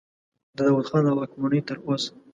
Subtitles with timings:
[0.55, 2.11] د داود خان له واکمنۍ تر اوسه.